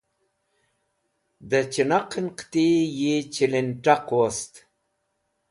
da 1.49 1.59
chinaq'en 1.71 2.27
qiti 2.37 2.67
yi 2.99 3.13
chilint̃aq 3.33 4.05
wost 4.15 4.53